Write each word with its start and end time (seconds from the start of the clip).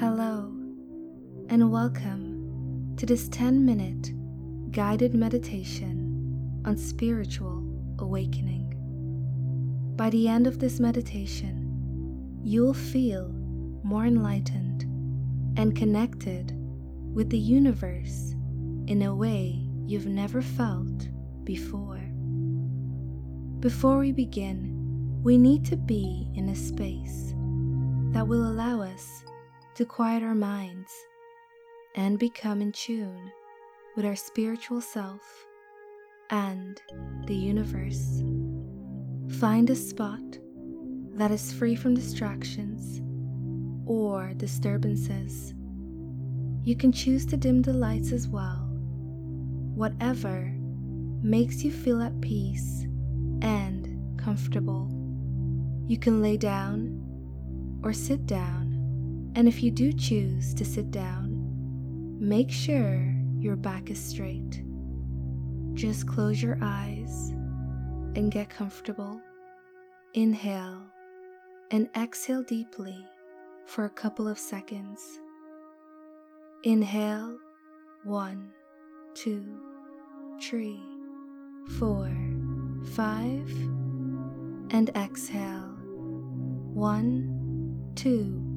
Hello, 0.00 0.50
and 1.50 1.70
welcome 1.70 2.94
to 2.96 3.04
this 3.04 3.28
10 3.28 3.66
minute 3.66 4.12
guided 4.72 5.12
meditation 5.12 6.62
on 6.64 6.78
spiritual 6.78 7.62
awakening. 7.98 8.72
By 9.96 10.08
the 10.08 10.26
end 10.26 10.46
of 10.46 10.58
this 10.58 10.80
meditation, 10.80 12.40
you'll 12.42 12.72
feel 12.72 13.28
more 13.82 14.06
enlightened 14.06 14.84
and 15.58 15.76
connected 15.76 16.54
with 17.12 17.28
the 17.28 17.38
universe 17.38 18.34
in 18.86 19.02
a 19.02 19.14
way 19.14 19.68
you've 19.86 20.06
never 20.06 20.40
felt 20.40 21.10
before. 21.44 22.00
Before 23.60 23.98
we 23.98 24.12
begin, 24.12 25.20
we 25.22 25.36
need 25.36 25.62
to 25.66 25.76
be 25.76 26.30
in 26.34 26.48
a 26.48 26.56
space 26.56 27.34
that 28.14 28.26
will 28.26 28.50
allow 28.50 28.80
us 28.80 29.24
to 29.74 29.84
quiet 29.84 30.22
our 30.22 30.34
minds 30.34 30.92
and 31.94 32.18
become 32.18 32.60
in 32.60 32.72
tune 32.72 33.30
with 33.96 34.04
our 34.04 34.16
spiritual 34.16 34.80
self 34.80 35.46
and 36.30 36.80
the 37.26 37.34
universe. 37.34 38.22
Find 39.38 39.68
a 39.70 39.76
spot 39.76 40.38
that 41.14 41.30
is 41.30 41.52
free 41.52 41.74
from 41.74 41.94
distractions 41.94 43.00
or 43.86 44.32
disturbances. 44.36 45.54
You 46.62 46.76
can 46.76 46.92
choose 46.92 47.26
to 47.26 47.36
dim 47.36 47.62
the 47.62 47.72
lights 47.72 48.12
as 48.12 48.28
well. 48.28 48.68
Whatever 49.74 50.52
makes 51.22 51.62
you 51.62 51.70
feel 51.70 52.00
at 52.00 52.20
peace 52.20 52.86
and 53.42 54.18
comfortable. 54.18 54.88
You 55.86 55.98
can 55.98 56.22
lay 56.22 56.36
down 56.36 57.00
or 57.82 57.92
sit 57.92 58.26
down, 58.26 58.59
and 59.34 59.46
if 59.48 59.62
you 59.62 59.70
do 59.70 59.92
choose 59.92 60.54
to 60.54 60.64
sit 60.64 60.90
down, 60.90 62.16
make 62.20 62.50
sure 62.50 63.14
your 63.38 63.56
back 63.56 63.90
is 63.90 64.02
straight. 64.02 64.62
Just 65.74 66.06
close 66.06 66.42
your 66.42 66.58
eyes 66.60 67.30
and 68.16 68.30
get 68.30 68.50
comfortable. 68.50 69.20
Inhale 70.14 70.82
and 71.70 71.88
exhale 71.96 72.42
deeply 72.42 73.06
for 73.66 73.84
a 73.84 73.90
couple 73.90 74.26
of 74.26 74.38
seconds. 74.38 75.00
Inhale 76.64 77.38
one, 78.02 78.50
two, 79.14 79.44
three, 80.42 80.80
four, 81.78 82.10
five, 82.92 83.48
and 84.72 84.90
exhale 84.96 85.76
one, 86.74 87.92
two, 87.94 88.49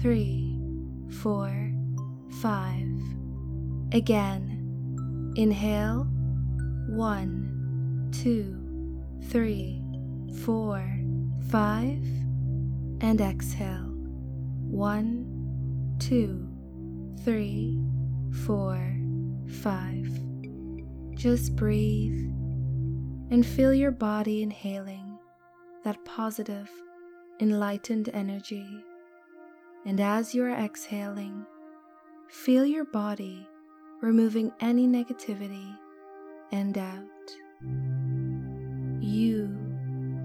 three, 0.00 0.58
four, 1.22 1.72
five. 2.40 3.00
Again, 3.92 5.34
inhale. 5.36 6.06
One, 6.88 8.10
two, 8.12 9.02
three, 9.28 9.82
four, 10.44 10.82
five. 11.50 12.04
And 13.00 13.20
exhale. 13.20 13.92
One, 14.70 15.96
two, 15.98 16.48
three, 17.24 17.78
four, 18.44 18.96
five. 19.62 20.08
Just 21.14 21.56
breathe 21.56 22.30
and 23.30 23.44
feel 23.44 23.74
your 23.74 23.90
body 23.90 24.42
inhaling 24.42 25.18
that 25.84 26.04
positive 26.04 26.70
enlightened 27.40 28.08
energy. 28.12 28.66
And 29.86 30.00
as 30.00 30.34
you 30.34 30.42
are 30.42 30.50
exhaling, 30.50 31.46
feel 32.28 32.66
your 32.66 32.84
body 32.84 33.48
removing 34.02 34.50
any 34.58 34.88
negativity 34.88 35.76
and 36.50 36.74
doubt. 36.74 37.04
You 39.00 39.56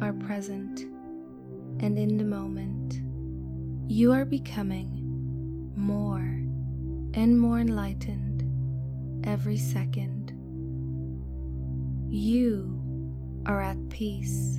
are 0.02 0.14
present 0.14 0.80
and 1.80 1.96
in 1.96 2.18
the 2.18 2.24
moment. 2.24 3.02
You 3.88 4.12
are 4.14 4.26
becoming 4.26 5.72
more 5.76 6.42
and 7.14 7.40
more 7.40 7.60
enlightened 7.60 8.44
every 9.28 9.58
second. 9.58 10.34
You 12.10 12.82
are 13.46 13.62
at 13.62 13.90
peace. 13.90 14.58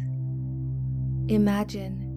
Imagine 1.26 2.11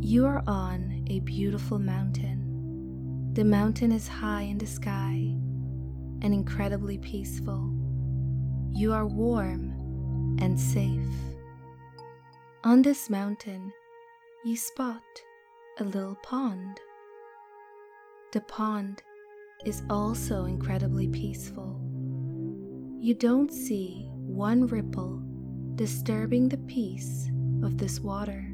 you 0.00 0.24
are 0.26 0.42
on 0.46 1.04
a 1.08 1.20
beautiful 1.20 1.78
mountain. 1.78 3.32
The 3.34 3.44
mountain 3.44 3.92
is 3.92 4.06
high 4.08 4.42
in 4.42 4.58
the 4.58 4.66
sky 4.66 5.34
and 6.22 6.32
incredibly 6.32 6.98
peaceful. 6.98 7.72
You 8.72 8.92
are 8.92 9.06
warm 9.06 10.36
and 10.40 10.58
safe. 10.58 11.14
On 12.64 12.82
this 12.82 13.10
mountain, 13.10 13.72
you 14.44 14.56
spot 14.56 15.02
a 15.78 15.84
little 15.84 16.16
pond. 16.22 16.80
The 18.32 18.40
pond 18.42 19.02
is 19.64 19.82
also 19.90 20.44
incredibly 20.44 21.08
peaceful. 21.08 21.80
You 23.00 23.14
don't 23.14 23.52
see 23.52 24.08
one 24.12 24.66
ripple 24.66 25.22
disturbing 25.74 26.48
the 26.48 26.58
peace 26.58 27.28
of 27.62 27.78
this 27.78 28.00
water. 28.00 28.47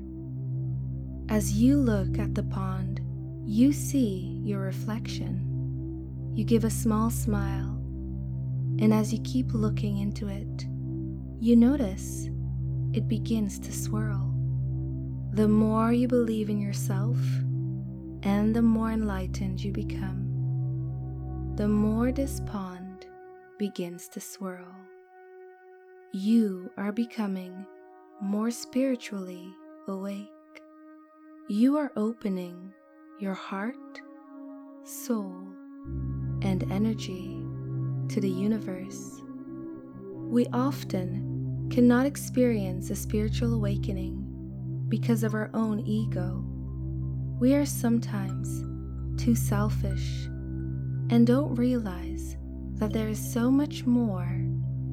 As 1.28 1.54
you 1.54 1.78
look 1.78 2.18
at 2.18 2.34
the 2.34 2.42
pond, 2.42 3.00
you 3.46 3.72
see 3.72 4.40
your 4.44 4.60
reflection. 4.60 6.32
You 6.34 6.44
give 6.44 6.64
a 6.64 6.70
small 6.70 7.08
smile, 7.08 7.80
and 8.78 8.92
as 8.92 9.12
you 9.12 9.20
keep 9.22 9.54
looking 9.54 9.98
into 9.98 10.28
it, 10.28 10.66
you 11.40 11.56
notice 11.56 12.28
it 12.92 13.08
begins 13.08 13.58
to 13.60 13.72
swirl. 13.72 14.34
The 15.32 15.48
more 15.48 15.92
you 15.92 16.08
believe 16.08 16.50
in 16.50 16.60
yourself, 16.60 17.16
and 18.22 18.54
the 18.54 18.62
more 18.62 18.92
enlightened 18.92 19.62
you 19.62 19.72
become, 19.72 21.52
the 21.56 21.68
more 21.68 22.12
this 22.12 22.40
pond 22.46 23.06
begins 23.58 24.08
to 24.08 24.20
swirl. 24.20 24.74
You 26.12 26.70
are 26.76 26.92
becoming 26.92 27.64
more 28.20 28.50
spiritually 28.50 29.48
awake. 29.88 30.33
You 31.46 31.76
are 31.76 31.92
opening 31.94 32.72
your 33.20 33.34
heart, 33.34 34.00
soul, 34.82 35.36
and 36.40 36.64
energy 36.72 37.38
to 38.08 38.18
the 38.18 38.30
universe. 38.30 39.20
We 40.14 40.46
often 40.54 41.68
cannot 41.70 42.06
experience 42.06 42.88
a 42.88 42.96
spiritual 42.96 43.52
awakening 43.52 44.86
because 44.88 45.22
of 45.22 45.34
our 45.34 45.50
own 45.52 45.80
ego. 45.80 46.42
We 47.38 47.54
are 47.54 47.66
sometimes 47.66 48.62
too 49.22 49.34
selfish 49.34 50.24
and 51.10 51.26
don't 51.26 51.56
realize 51.56 52.38
that 52.76 52.94
there 52.94 53.08
is 53.08 53.32
so 53.32 53.50
much 53.50 53.84
more 53.84 54.46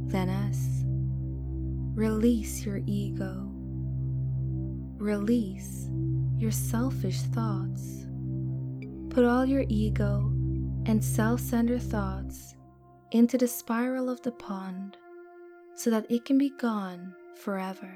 than 0.07 0.27
us. 0.27 0.83
Release 1.95 2.65
your 2.65 2.81
ego. 2.85 3.47
Release 4.97 5.87
your 6.41 6.51
selfish 6.51 7.21
thoughts. 7.21 8.07
Put 9.11 9.25
all 9.25 9.45
your 9.45 9.63
ego 9.69 10.31
and 10.87 11.03
self 11.03 11.39
centered 11.39 11.83
thoughts 11.83 12.55
into 13.11 13.37
the 13.37 13.47
spiral 13.47 14.09
of 14.09 14.21
the 14.23 14.31
pond 14.31 14.97
so 15.75 15.91
that 15.91 16.09
it 16.09 16.25
can 16.25 16.39
be 16.39 16.49
gone 16.49 17.13
forever. 17.35 17.93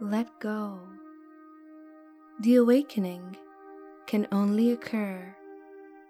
Let 0.00 0.28
go. 0.38 0.78
The 2.40 2.56
awakening 2.56 3.36
can 4.06 4.28
only 4.30 4.70
occur 4.70 5.34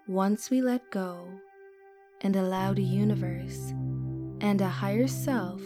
once 0.07 0.51
we 0.51 0.61
let 0.61 0.91
go 0.91 1.27
and 2.21 2.35
allow 2.35 2.73
the 2.73 2.83
universe 2.83 3.71
and 4.41 4.61
a 4.61 4.69
higher 4.69 5.07
self 5.07 5.61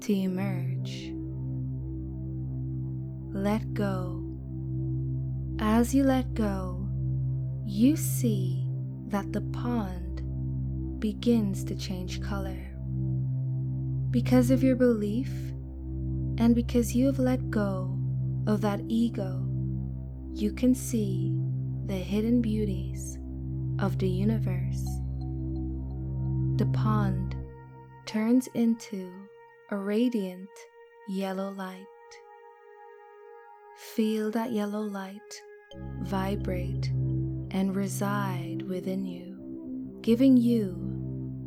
to 0.00 0.12
emerge 0.12 1.12
let 3.32 3.72
go. 3.72 4.22
As 5.58 5.94
you 5.94 6.04
let 6.04 6.34
go, 6.34 6.86
you 7.64 7.96
see 7.96 8.66
that 9.08 9.32
the 9.32 9.40
pond 9.40 11.00
begins 11.00 11.64
to 11.64 11.74
change 11.74 12.20
color. 12.20 12.58
Because 14.10 14.50
of 14.50 14.62
your 14.62 14.76
belief 14.76 15.30
and 16.38 16.54
because 16.54 16.94
you 16.94 17.06
have 17.06 17.18
let 17.18 17.50
go 17.50 17.98
of 18.46 18.60
that 18.60 18.80
ego, 18.88 19.46
you 20.34 20.52
can 20.52 20.74
see 20.74 21.34
the 21.86 21.94
hidden 21.94 22.42
beauties 22.42 23.18
of 23.78 23.98
the 23.98 24.08
universe. 24.08 24.84
The 26.58 26.70
pond 26.74 27.34
turns 28.04 28.46
into 28.54 29.10
a 29.70 29.76
radiant 29.76 30.50
yellow 31.08 31.50
light. 31.52 31.86
Feel 33.82 34.30
that 34.30 34.52
yellow 34.52 34.80
light 34.80 35.42
vibrate 36.02 36.86
and 37.50 37.74
reside 37.76 38.62
within 38.62 39.04
you, 39.04 39.98
giving 40.00 40.36
you 40.36 40.76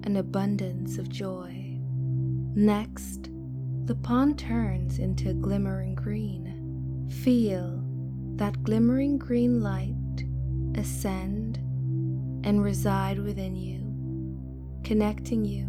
an 0.04 0.18
abundance 0.18 1.00
of 1.00 1.10
joy. 1.10 1.80
Next, 2.54 3.32
the 3.86 3.96
pond 3.96 4.38
turns 4.38 5.00
into 5.00 5.34
glimmering 5.34 5.96
green. 5.96 7.10
Feel 7.24 7.82
that 8.36 8.62
glimmering 8.64 9.18
green 9.18 9.62
light 9.62 10.26
ascend 10.78 11.58
and 12.46 12.62
reside 12.64 13.18
within 13.18 13.56
you, 13.56 14.82
connecting 14.84 15.46
you 15.46 15.66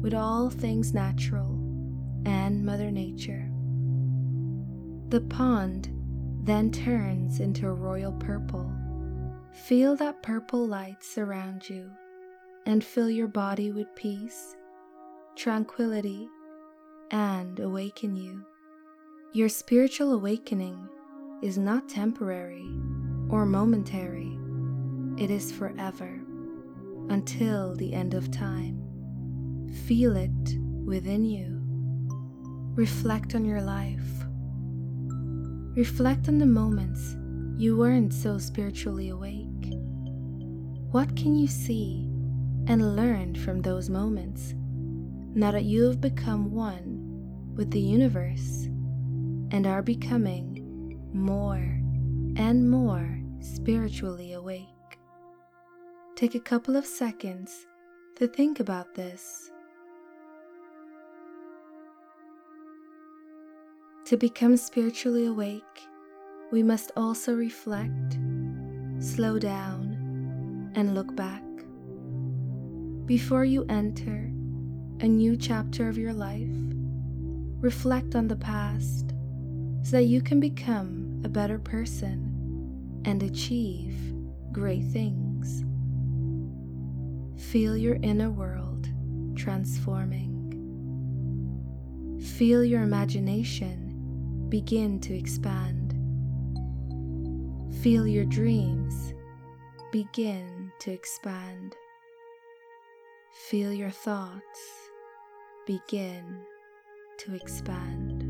with 0.00 0.14
all 0.14 0.48
things 0.48 0.94
natural 0.94 1.58
and 2.24 2.64
Mother 2.64 2.90
Nature. 2.90 3.47
The 5.08 5.22
pond 5.22 5.88
then 6.44 6.70
turns 6.70 7.40
into 7.40 7.70
royal 7.70 8.12
purple. 8.12 8.70
Feel 9.54 9.96
that 9.96 10.22
purple 10.22 10.66
light 10.66 11.02
surround 11.02 11.68
you 11.68 11.90
and 12.66 12.84
fill 12.84 13.08
your 13.08 13.26
body 13.26 13.72
with 13.72 13.94
peace, 13.94 14.54
tranquility, 15.34 16.28
and 17.10 17.58
awaken 17.58 18.16
you. 18.16 18.44
Your 19.32 19.48
spiritual 19.48 20.12
awakening 20.12 20.86
is 21.42 21.56
not 21.56 21.88
temporary 21.88 22.68
or 23.30 23.46
momentary, 23.46 24.38
it 25.16 25.30
is 25.30 25.50
forever 25.50 26.20
until 27.08 27.74
the 27.76 27.94
end 27.94 28.12
of 28.12 28.30
time. 28.30 28.84
Feel 29.86 30.16
it 30.16 30.58
within 30.84 31.24
you. 31.24 31.62
Reflect 32.74 33.34
on 33.34 33.46
your 33.46 33.62
life. 33.62 34.27
Reflect 35.78 36.26
on 36.26 36.38
the 36.38 36.44
moments 36.44 37.16
you 37.56 37.76
weren't 37.76 38.12
so 38.12 38.36
spiritually 38.36 39.10
awake. 39.10 39.44
What 40.90 41.14
can 41.14 41.36
you 41.36 41.46
see 41.46 42.08
and 42.66 42.96
learn 42.96 43.36
from 43.36 43.62
those 43.62 43.88
moments 43.88 44.54
now 45.36 45.52
that 45.52 45.66
you 45.66 45.84
have 45.84 46.00
become 46.00 46.50
one 46.50 47.52
with 47.54 47.70
the 47.70 47.78
universe 47.78 48.64
and 49.52 49.68
are 49.68 49.82
becoming 49.82 51.00
more 51.12 51.80
and 52.34 52.68
more 52.68 53.22
spiritually 53.38 54.32
awake? 54.32 54.66
Take 56.16 56.34
a 56.34 56.40
couple 56.40 56.74
of 56.74 56.86
seconds 56.86 57.66
to 58.16 58.26
think 58.26 58.58
about 58.58 58.96
this. 58.96 59.52
To 64.08 64.16
become 64.16 64.56
spiritually 64.56 65.26
awake, 65.26 65.82
we 66.50 66.62
must 66.62 66.92
also 66.96 67.34
reflect, 67.34 68.18
slow 69.00 69.38
down, 69.38 70.72
and 70.74 70.94
look 70.94 71.14
back. 71.14 71.42
Before 73.04 73.44
you 73.44 73.66
enter 73.68 74.32
a 75.00 75.06
new 75.06 75.36
chapter 75.36 75.90
of 75.90 75.98
your 75.98 76.14
life, 76.14 76.48
reflect 77.60 78.14
on 78.14 78.28
the 78.28 78.36
past 78.36 79.12
so 79.82 79.98
that 79.98 80.04
you 80.04 80.22
can 80.22 80.40
become 80.40 81.20
a 81.22 81.28
better 81.28 81.58
person 81.58 83.02
and 83.04 83.22
achieve 83.22 83.94
great 84.52 84.86
things. 84.86 85.66
Feel 87.52 87.76
your 87.76 87.96
inner 87.96 88.30
world 88.30 88.88
transforming. 89.36 90.36
Feel 92.38 92.64
your 92.64 92.80
imagination 92.80 93.87
begin 94.48 94.98
to 95.00 95.14
expand. 95.14 95.94
Feel 97.82 98.06
your 98.06 98.24
dreams 98.24 99.12
begin 99.92 100.72
to 100.80 100.90
expand. 100.90 101.76
Feel 103.48 103.72
your 103.72 103.90
thoughts 103.90 104.90
begin 105.66 106.40
to 107.18 107.34
expand. 107.34 108.24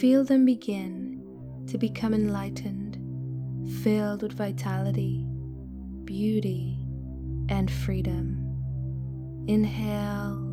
Feel 0.00 0.24
them 0.24 0.44
begin 0.44 1.64
to 1.68 1.78
become 1.78 2.12
enlightened, 2.12 2.98
filled 3.82 4.22
with 4.22 4.32
vitality, 4.32 5.24
beauty, 6.04 6.78
and 7.48 7.70
freedom. 7.70 8.36
Inhale, 9.46 10.49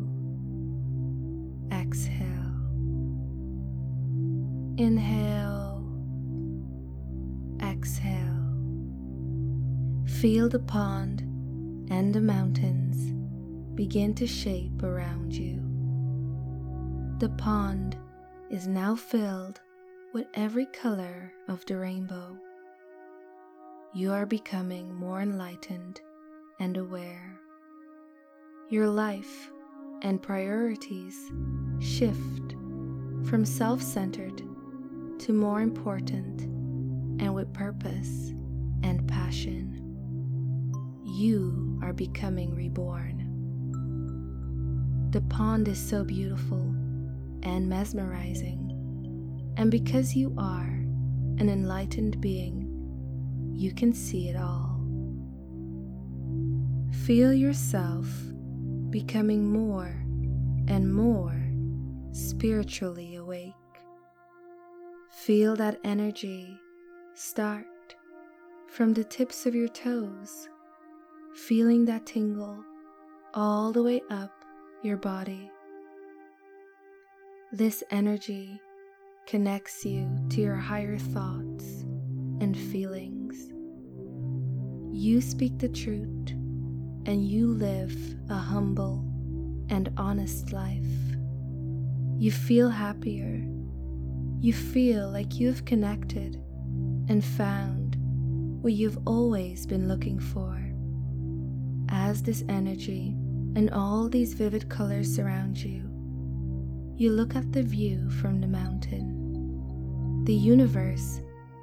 Inhale, 4.78 5.82
exhale. 7.60 8.54
Feel 10.06 10.48
the 10.48 10.60
pond 10.60 11.22
and 11.90 12.14
the 12.14 12.20
mountains 12.20 13.12
begin 13.74 14.14
to 14.14 14.24
shape 14.28 14.84
around 14.84 15.34
you. 15.34 15.60
The 17.18 17.30
pond 17.30 17.96
is 18.50 18.68
now 18.68 18.94
filled 18.94 19.60
with 20.14 20.28
every 20.34 20.66
color 20.66 21.32
of 21.48 21.66
the 21.66 21.76
rainbow. 21.76 22.38
You 23.92 24.12
are 24.12 24.26
becoming 24.26 24.94
more 24.94 25.22
enlightened 25.22 26.00
and 26.60 26.76
aware. 26.76 27.40
Your 28.70 28.86
life 28.86 29.50
and 30.02 30.22
priorities 30.22 31.16
shift 31.80 32.54
from 33.24 33.44
self 33.44 33.82
centered 33.82 34.47
to 35.28 35.34
more 35.34 35.60
important 35.60 36.40
and 37.20 37.34
with 37.34 37.52
purpose 37.52 38.30
and 38.82 39.06
passion. 39.06 39.74
You 41.04 41.78
are 41.82 41.92
becoming 41.92 42.54
reborn. 42.54 43.26
The 45.10 45.20
pond 45.20 45.68
is 45.68 45.78
so 45.78 46.02
beautiful 46.02 46.74
and 47.42 47.68
mesmerizing, 47.68 49.52
and 49.58 49.70
because 49.70 50.16
you 50.16 50.34
are 50.38 50.64
an 51.36 51.50
enlightened 51.50 52.22
being, 52.22 52.64
you 53.54 53.74
can 53.74 53.92
see 53.92 54.30
it 54.30 54.36
all. 54.36 54.80
Feel 57.04 57.34
yourself 57.34 58.08
becoming 58.88 59.52
more 59.52 59.94
and 60.68 60.90
more 60.90 61.38
spiritually 62.12 63.16
awake. 63.16 63.57
Feel 65.10 65.56
that 65.56 65.80
energy 65.84 66.60
start 67.14 67.64
from 68.68 68.92
the 68.92 69.04
tips 69.04 69.46
of 69.46 69.54
your 69.54 69.68
toes, 69.68 70.50
feeling 71.34 71.86
that 71.86 72.04
tingle 72.04 72.62
all 73.32 73.72
the 73.72 73.82
way 73.82 74.02
up 74.10 74.44
your 74.82 74.98
body. 74.98 75.50
This 77.52 77.82
energy 77.90 78.60
connects 79.26 79.82
you 79.82 80.06
to 80.28 80.42
your 80.42 80.56
higher 80.56 80.98
thoughts 80.98 81.84
and 82.40 82.54
feelings. 82.54 83.50
You 84.94 85.22
speak 85.22 85.58
the 85.58 85.70
truth 85.70 86.30
and 87.06 87.26
you 87.26 87.48
live 87.48 87.96
a 88.28 88.36
humble 88.36 89.02
and 89.70 89.90
honest 89.96 90.52
life. 90.52 90.84
You 92.18 92.30
feel 92.30 92.68
happier 92.68 93.42
you 94.40 94.52
feel 94.52 95.10
like 95.10 95.40
you've 95.40 95.64
connected 95.64 96.36
and 97.08 97.24
found 97.24 97.96
what 98.62 98.72
you've 98.72 98.98
always 99.06 99.66
been 99.66 99.88
looking 99.88 100.20
for. 100.20 100.56
As 101.88 102.22
this 102.22 102.44
energy 102.48 103.16
and 103.56 103.70
all 103.70 104.08
these 104.08 104.34
vivid 104.34 104.68
colors 104.68 105.12
surround 105.12 105.58
you, 105.58 105.82
you 106.96 107.10
look 107.10 107.34
at 107.34 107.50
the 107.52 107.62
view 107.62 108.08
from 108.10 108.40
the 108.40 108.46
mountain. 108.46 110.24
The 110.24 110.34
universe 110.34 111.20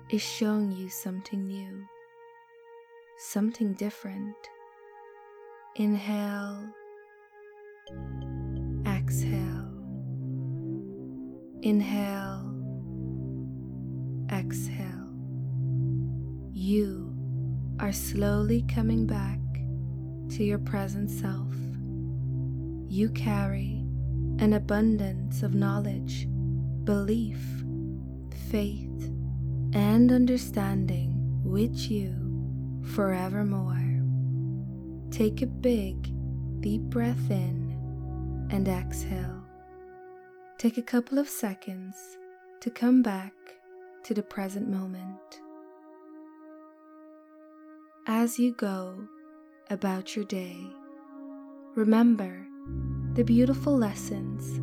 is 0.09 0.21
showing 0.21 0.71
you 0.71 0.89
something 0.89 1.47
new, 1.47 1.85
something 3.19 3.73
different. 3.73 4.35
Inhale, 5.75 6.69
exhale, 8.85 9.71
inhale 11.61 12.44
exhale, 14.45 15.09
you 16.53 17.11
are 17.79 17.91
slowly 17.91 18.63
coming 18.73 19.07
back 19.07 19.39
to 20.29 20.43
your 20.43 20.59
present 20.59 21.09
self. 21.09 21.55
You 22.87 23.09
carry 23.09 23.83
an 24.37 24.53
abundance 24.53 25.41
of 25.41 25.55
knowledge, 25.55 26.27
belief, 26.83 27.39
faith, 28.51 29.11
and 29.73 30.11
understanding 30.11 31.41
with 31.43 31.89
you 31.89 32.13
forevermore. 32.93 34.03
Take 35.09 35.41
a 35.41 35.47
big, 35.47 36.13
deep 36.61 36.81
breath 36.83 37.31
in 37.31 38.47
and 38.51 38.67
exhale. 38.67 39.43
Take 40.59 40.77
a 40.77 40.83
couple 40.83 41.17
of 41.17 41.27
seconds 41.27 41.95
to 42.59 42.69
come 42.69 43.01
back 43.01 43.33
to 44.05 44.13
the 44.13 44.21
present 44.21 44.69
moment. 44.69 45.41
As 48.05 48.37
you 48.37 48.53
go 48.53 49.07
about 49.71 50.15
your 50.15 50.25
day, 50.25 50.55
remember 51.73 52.45
the 53.13 53.23
beautiful 53.23 53.75
lessons 53.75 54.59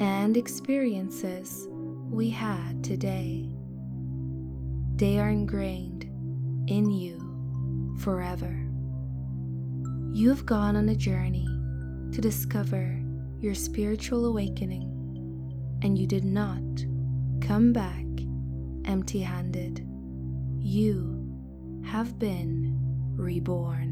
and 0.00 0.34
experiences 0.34 1.68
we 2.10 2.30
had 2.30 2.82
today. 2.82 3.50
They 4.96 5.18
are 5.18 5.28
ingrained 5.28 6.04
in 6.66 6.90
you 6.90 7.98
forever. 8.00 8.66
You've 10.14 10.46
gone 10.46 10.76
on 10.76 10.88
a 10.88 10.96
journey 10.96 11.46
to 12.12 12.20
discover 12.22 12.98
your 13.40 13.54
spiritual 13.54 14.24
awakening, 14.24 14.86
and 15.82 15.98
you 15.98 16.06
did 16.06 16.24
not 16.24 16.62
come 17.42 17.74
back 17.74 18.09
empty 18.84 19.20
handed. 19.20 19.86
You 20.58 21.82
have 21.84 22.18
been 22.18 22.76
reborn. 23.16 23.89